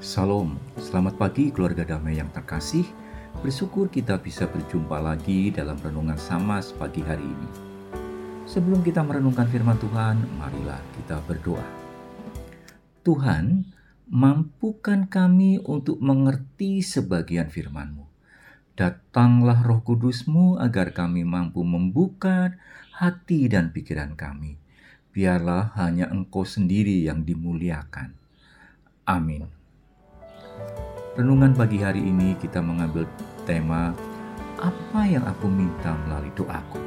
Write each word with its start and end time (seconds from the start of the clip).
Salam, 0.00 0.56
selamat 0.80 1.20
pagi 1.20 1.52
keluarga 1.52 1.84
damai 1.84 2.16
yang 2.16 2.32
terkasih. 2.32 2.88
Bersyukur 3.44 3.92
kita 3.92 4.16
bisa 4.16 4.48
berjumpa 4.48 4.96
lagi 4.96 5.52
dalam 5.52 5.76
renungan 5.76 6.16
sama 6.16 6.56
pagi 6.80 7.04
hari 7.04 7.20
ini. 7.20 7.48
Sebelum 8.48 8.80
kita 8.80 9.04
merenungkan 9.04 9.44
firman 9.52 9.76
Tuhan, 9.76 10.24
marilah 10.40 10.80
kita 10.96 11.20
berdoa. 11.28 11.68
Tuhan, 13.04 13.68
mampukan 14.08 15.04
kami 15.04 15.60
untuk 15.68 16.00
mengerti 16.00 16.80
sebagian 16.80 17.52
firman-Mu. 17.52 18.08
Datanglah 18.80 19.60
roh 19.60 19.84
kudusmu 19.84 20.56
agar 20.64 20.96
kami 20.96 21.28
mampu 21.28 21.60
membuka 21.60 22.56
hati 22.96 23.52
dan 23.52 23.68
pikiran 23.68 24.16
kami. 24.16 24.56
Biarlah 25.12 25.76
hanya 25.76 26.08
Engkau 26.08 26.48
sendiri 26.48 27.04
yang 27.04 27.20
dimuliakan. 27.20 28.16
Amin. 29.04 29.59
Renungan 31.20 31.52
pagi 31.52 31.76
hari 31.76 32.00
ini 32.00 32.32
kita 32.40 32.64
mengambil 32.64 33.04
tema 33.44 33.92
apa 34.56 35.04
yang 35.04 35.20
aku 35.28 35.52
minta 35.52 35.92
melalui 36.08 36.32
doaku. 36.32 36.80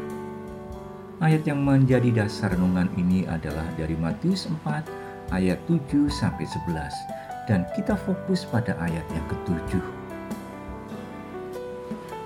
Ayat 1.22 1.46
yang 1.46 1.62
menjadi 1.62 2.26
dasar 2.26 2.50
renungan 2.58 2.90
ini 2.98 3.30
adalah 3.30 3.62
dari 3.78 3.94
Matius 3.94 4.50
4 4.50 5.38
ayat 5.38 5.62
7 5.70 6.10
sampai 6.10 6.50
11 6.50 7.46
dan 7.46 7.70
kita 7.78 7.94
fokus 7.94 8.42
pada 8.50 8.74
ayat 8.82 9.06
yang 9.14 9.22
ketujuh. 9.30 9.86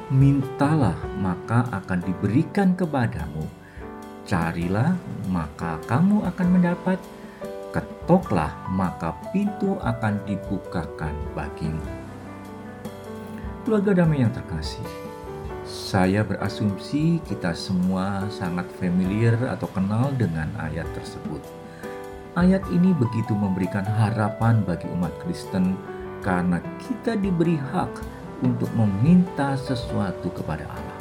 Mintalah 0.07 0.95
maka 1.19 1.67
akan 1.75 2.07
diberikan 2.07 2.71
kepadamu. 2.71 3.43
Carilah 4.23 4.95
maka 5.27 5.75
kamu 5.91 6.23
akan 6.23 6.47
mendapat 6.55 7.03
ketoklah 7.75 8.55
maka 8.71 9.11
pintu 9.35 9.75
akan 9.83 10.23
dibukakan 10.23 11.11
bagimu. 11.35 11.96
Keluarga 13.67 13.99
damai 13.99 14.23
yang 14.23 14.31
terkasih, 14.31 14.87
saya 15.67 16.23
berasumsi 16.23 17.19
kita 17.27 17.51
semua 17.51 18.23
sangat 18.31 18.63
familiar 18.79 19.35
atau 19.43 19.67
kenal 19.75 20.07
dengan 20.15 20.47
ayat 20.55 20.87
tersebut. 20.95 21.43
Ayat 22.39 22.63
ini 22.71 22.95
begitu 22.95 23.35
memberikan 23.35 23.83
harapan 23.83 24.63
bagi 24.63 24.87
umat 24.95 25.11
Kristen 25.19 25.75
karena 26.23 26.63
kita 26.79 27.19
diberi 27.19 27.59
hak 27.59 27.91
untuk 28.39 28.71
meminta 28.71 29.59
sesuatu 29.59 30.31
kepada 30.31 30.63
Allah. 30.63 30.99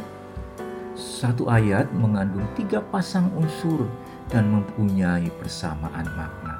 Satu 0.98 1.46
ayat 1.46 1.86
mengandung 1.94 2.50
tiga 2.58 2.82
pasang 2.82 3.30
unsur 3.38 3.86
dan 4.26 4.50
mempunyai 4.50 5.30
persamaan 5.38 6.10
makna. 6.18 6.58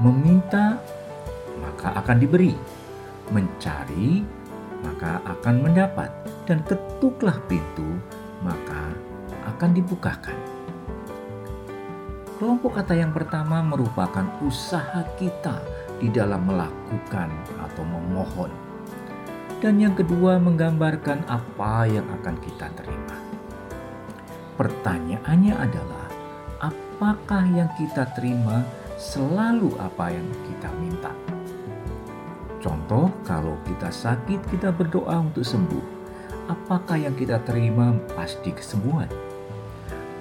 Meminta, 0.00 0.80
maka 1.60 2.00
akan 2.00 2.16
diberi. 2.16 2.56
Mencari, 3.28 4.40
maka 4.82 5.22
akan 5.24 5.62
mendapat. 5.62 6.10
Dan 6.44 6.60
ketuklah 6.66 7.38
pintu, 7.46 7.86
maka 8.42 8.92
akan 9.54 9.70
dibukakan. 9.72 10.34
Kelompok 12.42 12.82
kata 12.82 12.98
yang 12.98 13.14
pertama 13.14 13.62
merupakan 13.62 14.26
usaha 14.42 15.06
kita 15.14 15.62
di 16.02 16.10
dalam 16.10 16.42
melakukan 16.42 17.30
atau 17.62 17.86
memohon. 17.86 18.50
Dan 19.62 19.78
yang 19.78 19.94
kedua 19.94 20.42
menggambarkan 20.42 21.22
apa 21.30 21.86
yang 21.86 22.02
akan 22.18 22.34
kita 22.42 22.66
terima. 22.74 23.14
Pertanyaannya 24.58 25.54
adalah 25.54 26.06
apakah 26.58 27.46
yang 27.46 27.70
kita 27.78 28.10
terima 28.18 28.66
selalu 28.98 29.70
apa 29.78 30.10
yang 30.10 30.26
kita 30.50 30.70
minta. 30.82 31.14
Contoh, 32.62 33.10
kalau 33.26 33.58
kita 33.66 33.90
sakit, 33.90 34.38
kita 34.46 34.70
berdoa 34.70 35.18
untuk 35.18 35.42
sembuh. 35.42 35.82
Apakah 36.46 36.94
yang 36.94 37.18
kita 37.18 37.42
terima 37.42 37.90
pasti 38.14 38.54
kesembuhan? 38.54 39.10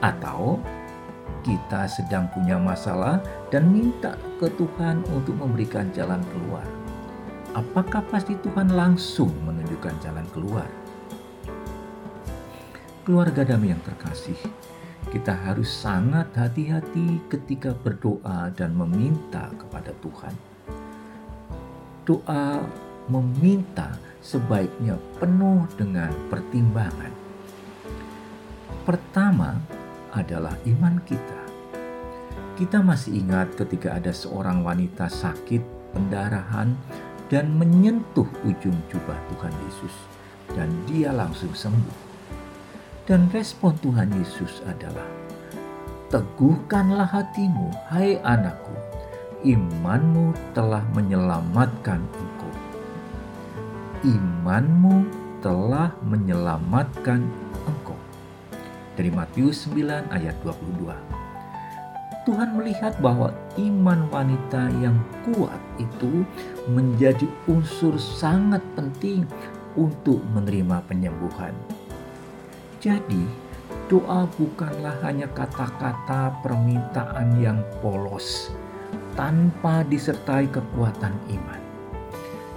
Atau 0.01 0.57
kita 1.45 1.85
sedang 1.85 2.33
punya 2.33 2.57
masalah 2.57 3.21
dan 3.53 3.69
minta 3.69 4.17
ke 4.41 4.49
Tuhan 4.57 5.05
untuk 5.13 5.37
memberikan 5.37 5.93
jalan 5.93 6.25
keluar? 6.33 6.65
Apakah 7.53 8.01
pasti 8.09 8.33
Tuhan 8.41 8.73
langsung 8.73 9.29
menunjukkan 9.45 10.01
jalan 10.01 10.25
keluar? 10.33 10.69
Keluarga 13.05 13.45
damai 13.45 13.73
yang 13.73 13.81
terkasih, 13.85 14.37
kita 15.13 15.37
harus 15.45 15.69
sangat 15.69 16.25
hati-hati 16.33 17.21
ketika 17.29 17.77
berdoa 17.77 18.49
dan 18.57 18.73
meminta 18.73 19.53
kepada 19.61 19.93
Tuhan. 20.01 20.50
Doa 22.01 22.65
meminta 23.13 23.93
sebaiknya 24.25 24.97
penuh 25.21 25.69
dengan 25.77 26.09
pertimbangan. 26.33 27.13
Pertama 28.81 29.61
adalah 30.09 30.57
iman 30.65 30.97
kita. 31.05 31.41
Kita 32.57 32.81
masih 32.81 33.21
ingat 33.21 33.53
ketika 33.53 34.01
ada 34.01 34.09
seorang 34.09 34.65
wanita 34.65 35.09
sakit 35.09 35.61
pendarahan 35.93 36.73
dan 37.29 37.53
menyentuh 37.53 38.27
ujung 38.49 38.75
jubah 38.89 39.17
Tuhan 39.31 39.53
Yesus, 39.69 39.95
dan 40.57 40.67
dia 40.89 41.13
langsung 41.13 41.53
sembuh. 41.53 42.09
Dan 43.05 43.29
respon 43.29 43.77
Tuhan 43.79 44.09
Yesus 44.17 44.65
adalah, 44.65 45.07
Teguhkanlah 46.11 47.07
hatimu, 47.07 47.71
hai 47.87 48.19
anakku, 48.19 48.75
imanmu 49.41 50.37
telah 50.53 50.85
menyelamatkan 50.93 51.97
engkau. 51.97 52.53
Imanmu 54.05 55.09
telah 55.41 55.97
menyelamatkan 56.05 57.25
engkau. 57.65 57.97
Dari 58.93 59.09
Matius 59.09 59.65
9 59.65 60.13
ayat 60.13 60.37
22. 60.45 60.93
Tuhan 62.21 62.53
melihat 62.53 62.93
bahwa 63.01 63.33
iman 63.57 64.05
wanita 64.13 64.69
yang 64.77 64.93
kuat 65.25 65.57
itu 65.81 66.21
menjadi 66.69 67.25
unsur 67.49 67.97
sangat 67.97 68.61
penting 68.77 69.25
untuk 69.73 70.21
menerima 70.37 70.85
penyembuhan. 70.85 71.57
Jadi, 72.77 73.25
doa 73.89 74.29
bukanlah 74.37 75.01
hanya 75.01 75.25
kata-kata 75.33 76.29
permintaan 76.45 77.41
yang 77.41 77.57
polos 77.81 78.53
tanpa 79.21 79.85
disertai 79.85 80.49
kekuatan 80.49 81.13
iman. 81.29 81.61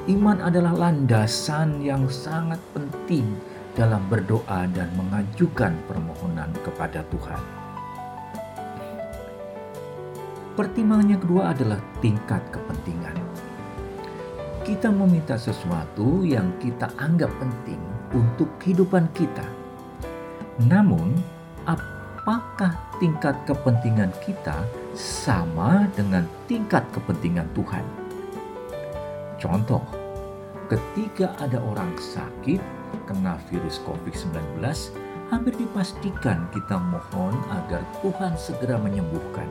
Iman 0.08 0.40
adalah 0.40 0.72
landasan 0.72 1.84
yang 1.84 2.08
sangat 2.08 2.56
penting 2.72 3.28
dalam 3.76 4.00
berdoa 4.08 4.64
dan 4.72 4.88
mengajukan 4.96 5.76
permohonan 5.84 6.48
kepada 6.64 7.04
Tuhan. 7.12 7.42
Pertimbangan 10.56 11.12
yang 11.12 11.20
kedua 11.20 11.52
adalah 11.52 11.80
tingkat 12.00 12.40
kepentingan. 12.48 13.20
Kita 14.64 14.88
meminta 14.88 15.36
sesuatu 15.36 16.24
yang 16.24 16.48
kita 16.56 16.88
anggap 16.96 17.28
penting 17.36 17.80
untuk 18.16 18.48
kehidupan 18.56 19.12
kita 19.12 19.44
namun, 20.62 21.18
apakah 21.66 22.78
tingkat 23.02 23.34
kepentingan 23.42 24.14
kita 24.22 24.62
sama 24.94 25.90
dengan 25.98 26.24
tingkat 26.46 26.86
kepentingan 26.94 27.50
Tuhan? 27.52 27.84
Contoh, 29.42 29.82
ketika 30.70 31.34
ada 31.42 31.58
orang 31.60 31.92
sakit 31.98 32.62
kena 33.04 33.36
virus 33.50 33.82
COVID-19, 33.82 34.62
hampir 35.28 35.52
dipastikan 35.58 36.46
kita 36.54 36.78
mohon 36.78 37.34
agar 37.50 37.82
Tuhan 38.00 38.38
segera 38.38 38.78
menyembuhkan. 38.78 39.50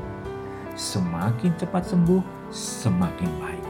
Semakin 0.73 1.53
cepat 1.59 1.85
sembuh, 1.85 2.23
semakin 2.49 3.29
baik. 3.37 3.69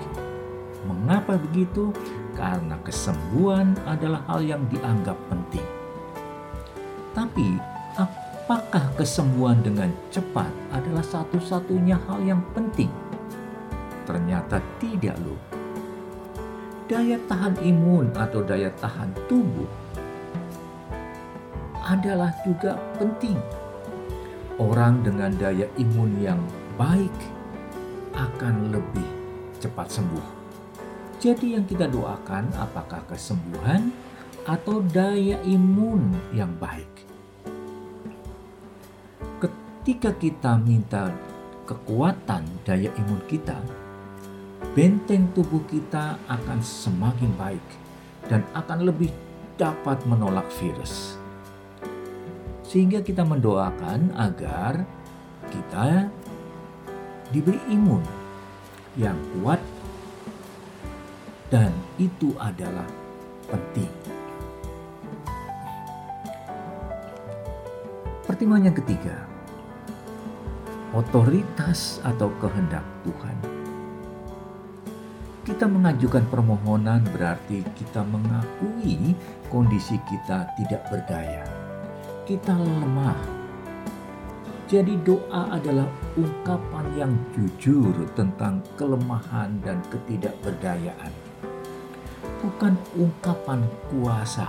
Mengapa 0.87 1.35
begitu? 1.35 1.91
Karena 2.37 2.79
kesembuhan 2.85 3.75
adalah 3.89 4.23
hal 4.29 4.45
yang 4.45 4.63
dianggap 4.71 5.17
penting. 5.27 5.65
Tapi, 7.13 7.72
apakah 8.43 8.91
kesembuhan 8.99 9.63
dengan 9.63 9.87
cepat 10.11 10.51
adalah 10.75 10.99
satu-satunya 10.99 11.95
hal 11.95 12.19
yang 12.27 12.43
penting? 12.51 12.91
Ternyata 14.03 14.59
tidak 14.83 15.15
loh. 15.23 15.39
Daya 16.91 17.15
tahan 17.23 17.55
imun 17.63 18.11
atau 18.11 18.43
daya 18.43 18.67
tahan 18.83 19.15
tubuh 19.31 19.71
adalah 21.87 22.35
juga 22.43 22.75
penting. 22.99 23.39
Orang 24.59 25.07
dengan 25.07 25.31
daya 25.39 25.63
imun 25.79 26.11
yang 26.19 26.43
baik 26.75 27.15
akan 28.11 28.75
lebih 28.75 29.07
cepat 29.63 29.87
sembuh. 29.87 30.27
Jadi 31.23 31.55
yang 31.55 31.63
kita 31.63 31.87
doakan 31.87 32.51
apakah 32.59 33.07
kesembuhan 33.07 33.87
atau 34.43 34.83
daya 34.83 35.39
imun 35.47 36.11
yang 36.35 36.51
baik. 36.59 37.12
Ketika 39.83 40.15
kita 40.15 40.55
minta 40.63 41.11
kekuatan 41.67 42.47
daya 42.63 42.87
imun 43.03 43.19
kita, 43.27 43.59
benteng 44.71 45.27
tubuh 45.35 45.59
kita 45.67 46.15
akan 46.23 46.63
semakin 46.63 47.27
baik 47.35 47.67
dan 48.31 48.47
akan 48.55 48.87
lebih 48.87 49.11
dapat 49.59 49.99
menolak 50.07 50.47
virus. 50.55 51.19
Sehingga 52.63 53.03
kita 53.03 53.27
mendoakan 53.27 54.15
agar 54.15 54.87
kita 55.51 56.07
diberi 57.35 57.59
imun 57.67 58.07
yang 58.95 59.19
kuat 59.35 59.59
dan 61.51 61.75
itu 61.99 62.31
adalah 62.39 62.87
penting. 63.51 63.91
Pertimbangan 68.23 68.71
yang 68.71 68.79
ketiga, 68.79 69.32
otoritas 70.93 71.99
atau 72.05 72.29
kehendak 72.39 72.85
Tuhan. 73.03 73.37
Kita 75.43 75.67
mengajukan 75.67 76.23
permohonan 76.31 77.03
berarti 77.11 77.65
kita 77.75 78.05
mengakui 78.07 79.11
kondisi 79.51 79.99
kita 80.07 80.47
tidak 80.55 80.87
berdaya. 80.87 81.43
Kita 82.23 82.55
lemah. 82.55 83.19
Jadi 84.71 84.95
doa 85.03 85.51
adalah 85.51 85.89
ungkapan 86.15 86.85
yang 86.95 87.13
jujur 87.35 87.91
tentang 88.15 88.63
kelemahan 88.79 89.59
dan 89.59 89.83
ketidakberdayaan 89.91 91.33
bukan 92.43 92.75
ungkapan 92.99 93.63
kuasa 93.87 94.43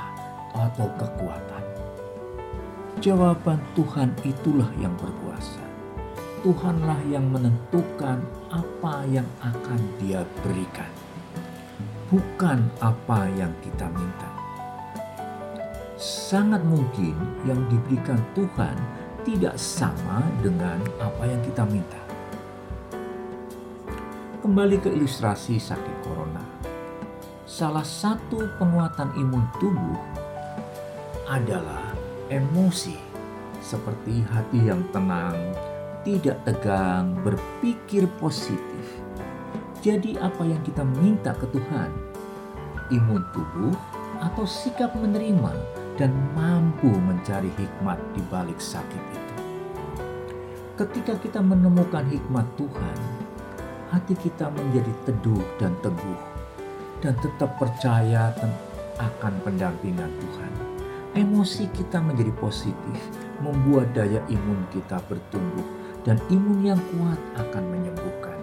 atau 0.50 0.90
kekuatan. 0.98 1.64
Jawaban 2.98 3.62
Tuhan 3.78 4.10
itulah 4.26 4.70
yang 4.82 4.94
berkuasa. 4.98 5.63
Tuhanlah 6.44 7.00
yang 7.08 7.24
menentukan 7.32 8.20
apa 8.52 9.08
yang 9.08 9.24
akan 9.40 9.80
Dia 9.96 10.28
berikan, 10.44 10.92
bukan 12.12 12.68
apa 12.84 13.32
yang 13.32 13.48
kita 13.64 13.88
minta. 13.88 14.28
Sangat 15.96 16.60
mungkin 16.68 17.16
yang 17.48 17.64
diberikan 17.72 18.20
Tuhan 18.36 18.76
tidak 19.24 19.56
sama 19.56 20.20
dengan 20.44 20.84
apa 21.00 21.24
yang 21.24 21.40
kita 21.48 21.64
minta. 21.64 22.02
Kembali 24.44 24.76
ke 24.84 24.92
ilustrasi 24.92 25.56
sakit 25.56 25.96
corona 26.04 26.44
salah 27.54 27.86
satu 27.86 28.50
penguatan 28.60 29.14
imun 29.14 29.48
tubuh 29.62 30.00
adalah 31.24 31.94
emosi, 32.28 32.98
seperti 33.62 34.26
hati 34.26 34.68
yang 34.68 34.82
tenang, 34.90 35.38
tidak 36.04 36.38
tegang, 36.44 37.16
berpikir 37.24 38.06
positif. 38.20 38.84
Jadi, 39.80 40.16
apa 40.20 40.44
yang 40.44 40.60
kita 40.60 40.84
minta 40.84 41.32
ke 41.32 41.48
Tuhan, 41.50 41.90
imun 42.92 43.24
tubuh 43.32 43.74
atau 44.20 44.44
sikap 44.44 44.92
menerima 44.96 45.52
dan 45.96 46.12
mampu 46.36 46.88
mencari 46.88 47.48
hikmat 47.56 47.96
di 48.12 48.22
balik 48.28 48.60
sakit 48.60 49.02
itu. 49.12 49.34
Ketika 50.74 51.14
kita 51.20 51.40
menemukan 51.40 52.04
hikmat 52.08 52.44
Tuhan, 52.58 52.98
hati 53.94 54.14
kita 54.18 54.50
menjadi 54.50 54.90
teduh 55.06 55.44
dan 55.56 55.72
teguh 55.80 56.20
dan 56.98 57.14
tetap 57.20 57.54
percaya 57.60 58.32
akan 58.98 59.32
pendampingan 59.44 60.10
Tuhan. 60.18 60.52
Emosi 61.14 61.70
kita 61.70 62.02
menjadi 62.02 62.34
positif, 62.42 62.98
membuat 63.38 63.94
daya 63.94 64.18
imun 64.26 64.66
kita 64.74 64.98
bertumbuh, 65.06 65.83
dan 66.04 66.20
imun 66.28 66.60
yang 66.62 66.80
kuat 66.92 67.18
akan 67.40 67.64
menyembuhkan. 67.72 68.38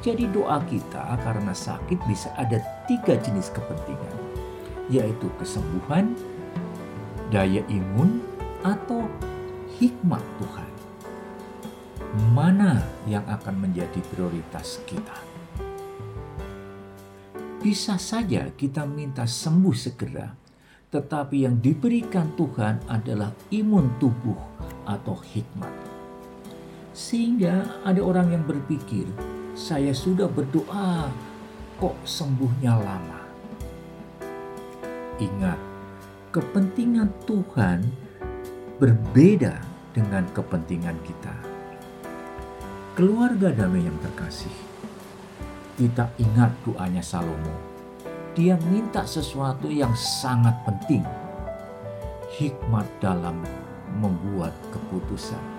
Jadi, 0.00 0.24
doa 0.32 0.58
kita 0.64 1.20
karena 1.20 1.52
sakit 1.52 2.00
bisa 2.08 2.32
ada 2.34 2.56
tiga 2.88 3.20
jenis 3.20 3.52
kepentingan, 3.52 4.16
yaitu 4.88 5.28
kesembuhan, 5.36 6.16
daya 7.28 7.60
imun, 7.68 8.24
atau 8.64 9.06
hikmat 9.78 10.24
Tuhan. 10.40 10.70
Mana 12.32 12.80
yang 13.04 13.22
akan 13.28 13.68
menjadi 13.68 14.00
prioritas 14.08 14.80
kita? 14.88 15.14
Bisa 17.58 17.98
saja 17.98 18.48
kita 18.54 18.86
minta 18.88 19.26
sembuh 19.26 19.76
segera, 19.76 20.30
tetapi 20.88 21.44
yang 21.44 21.58
diberikan 21.58 22.32
Tuhan 22.38 22.86
adalah 22.88 23.34
imun 23.52 23.98
tubuh 24.00 24.38
atau 24.88 25.18
hikmat. 25.20 25.87
Sehingga 26.98 27.78
ada 27.86 28.02
orang 28.02 28.34
yang 28.34 28.42
berpikir, 28.42 29.06
saya 29.54 29.94
sudah 29.94 30.26
berdoa, 30.26 31.06
kok 31.78 31.94
sembuhnya 32.02 32.74
lama. 32.74 33.22
Ingat, 35.22 35.60
kepentingan 36.34 37.06
Tuhan 37.22 37.86
berbeda 38.82 39.62
dengan 39.94 40.26
kepentingan 40.34 40.98
kita. 41.06 41.34
Keluarga 42.98 43.54
damai 43.54 43.86
yang 43.86 43.98
terkasih, 44.02 44.58
kita 45.78 46.10
ingat 46.18 46.50
doanya 46.66 46.98
Salomo. 46.98 47.54
Dia 48.34 48.58
minta 48.74 49.06
sesuatu 49.06 49.70
yang 49.70 49.94
sangat 49.94 50.58
penting. 50.66 51.06
Hikmat 52.42 52.90
dalam 52.98 53.46
membuat 54.02 54.50
keputusan. 54.74 55.57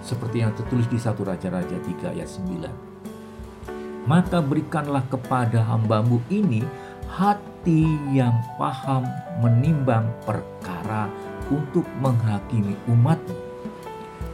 Seperti 0.00 0.40
yang 0.42 0.52
tertulis 0.56 0.88
di 0.88 0.96
satu 0.96 1.28
Raja-Raja 1.28 1.76
3 1.76 2.16
ayat 2.16 2.28
9. 2.28 4.08
Maka 4.08 4.40
berikanlah 4.40 5.04
kepada 5.06 5.60
hambamu 5.60 6.24
ini 6.32 6.64
hati 7.06 7.84
yang 8.16 8.32
paham 8.56 9.04
menimbang 9.44 10.08
perkara 10.24 11.06
untuk 11.52 11.84
menghakimi 12.00 12.74
umatmu 12.88 13.36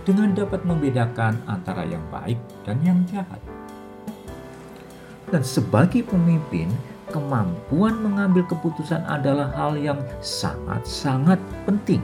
dengan 0.06 0.38
dapat 0.38 0.62
membedakan 0.62 1.42
antara 1.50 1.82
yang 1.82 2.04
baik 2.14 2.38
dan 2.62 2.78
yang 2.86 3.02
jahat 3.10 3.42
dan 5.34 5.42
sebagai 5.42 6.06
pemimpin, 6.06 6.70
kemampuan 7.10 7.98
mengambil 7.98 8.46
keputusan 8.46 9.02
adalah 9.10 9.50
hal 9.58 9.74
yang 9.74 9.98
sangat-sangat 10.22 11.38
penting. 11.66 11.98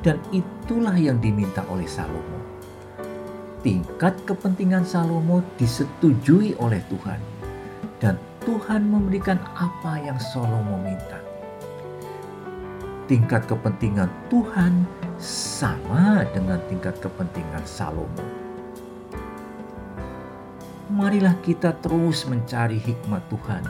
Dan 0.00 0.22
itulah 0.30 0.94
yang 0.94 1.18
diminta 1.18 1.66
oleh 1.66 1.86
Salomo. 1.86 2.38
Tingkat 3.60 4.14
kepentingan 4.24 4.86
Salomo 4.86 5.42
disetujui 5.58 6.54
oleh 6.62 6.78
Tuhan. 6.86 7.20
Dan 7.98 8.14
Tuhan 8.46 8.86
memberikan 8.86 9.42
apa 9.58 9.98
yang 9.98 10.16
Salomo 10.22 10.78
minta. 10.78 11.18
Tingkat 13.10 13.50
kepentingan 13.50 14.08
Tuhan 14.30 14.86
sama 15.18 16.22
dengan 16.30 16.62
tingkat 16.70 17.00
kepentingan 17.02 17.66
Salomo 17.66 18.48
marilah 20.88 21.36
kita 21.44 21.76
terus 21.84 22.24
mencari 22.24 22.80
hikmat 22.80 23.20
Tuhan 23.28 23.60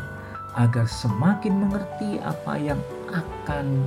agar 0.55 0.87
semakin 0.87 1.55
mengerti 1.67 2.23
apa 2.23 2.55
yang 2.59 2.79
akan 3.11 3.83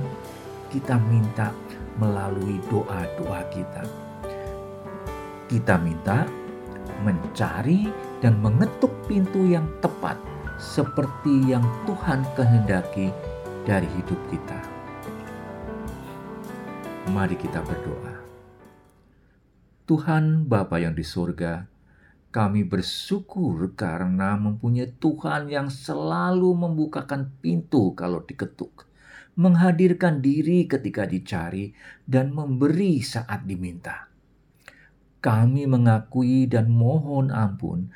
kita 0.68 1.00
minta 1.08 1.52
melalui 2.00 2.60
doa-doa 2.70 3.42
kita. 3.52 3.82
Kita 5.48 5.76
minta 5.80 6.24
mencari 7.02 7.90
dan 8.22 8.38
mengetuk 8.38 8.94
pintu 9.10 9.44
yang 9.44 9.66
tepat 9.82 10.16
seperti 10.56 11.50
yang 11.50 11.64
Tuhan 11.84 12.22
kehendaki 12.38 13.10
dari 13.66 13.88
hidup 13.98 14.20
kita. 14.30 14.58
Mari 17.10 17.34
kita 17.34 17.58
berdoa. 17.66 18.14
Tuhan 19.82 20.46
Bapa 20.46 20.78
yang 20.78 20.94
di 20.94 21.02
surga, 21.02 21.66
kami 22.30 22.62
bersyukur 22.64 23.74
karena 23.74 24.38
mempunyai 24.38 24.88
Tuhan 24.96 25.50
yang 25.50 25.68
selalu 25.68 26.54
membukakan 26.54 27.28
pintu 27.42 27.92
kalau 27.92 28.22
diketuk, 28.22 28.86
menghadirkan 29.34 30.20
diri 30.20 30.68
ketika 30.68 31.08
dicari, 31.08 31.72
dan 32.04 32.32
memberi 32.36 33.00
saat 33.00 33.48
diminta. 33.48 34.12
Kami 35.22 35.64
mengakui 35.70 36.50
dan 36.50 36.68
mohon 36.68 37.30
ampun 37.30 37.88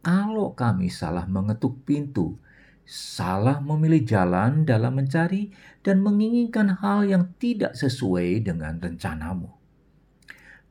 kalau 0.00 0.56
kami 0.56 0.88
salah 0.88 1.28
mengetuk 1.28 1.84
pintu, 1.84 2.40
salah 2.88 3.60
memilih 3.60 4.00
jalan 4.02 4.64
dalam 4.64 4.96
mencari, 4.96 5.52
dan 5.84 6.00
menginginkan 6.00 6.80
hal 6.80 7.04
yang 7.04 7.28
tidak 7.36 7.76
sesuai 7.76 8.40
dengan 8.40 8.80
rencanamu. 8.80 9.52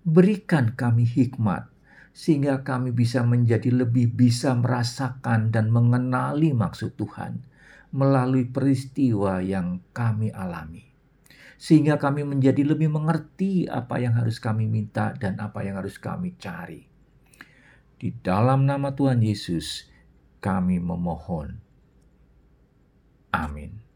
Berikan 0.02 0.74
kami 0.74 1.06
hikmat 1.06 1.70
sehingga 2.10 2.66
kami 2.66 2.90
bisa 2.90 3.22
menjadi 3.22 3.70
lebih 3.70 4.12
bisa 4.12 4.58
merasakan 4.58 5.54
dan 5.54 5.70
mengenali 5.70 6.52
maksud 6.52 6.98
Tuhan 6.98 7.46
melalui 7.90 8.46
peristiwa 8.46 9.42
yang 9.42 9.82
kami 9.92 10.30
alami. 10.30 10.86
Sehingga 11.60 12.00
kami 12.00 12.24
menjadi 12.24 12.64
lebih 12.64 12.88
mengerti 12.88 13.68
apa 13.68 14.00
yang 14.00 14.16
harus 14.16 14.40
kami 14.40 14.70
minta 14.70 15.12
dan 15.18 15.36
apa 15.44 15.60
yang 15.66 15.76
harus 15.76 16.00
kami 16.00 16.38
cari. 16.40 16.88
Di 18.00 18.16
dalam 18.24 18.64
nama 18.64 18.96
Tuhan 18.96 19.20
Yesus, 19.20 19.92
kami 20.40 20.80
memohon. 20.80 21.60
Amin. 23.36 23.89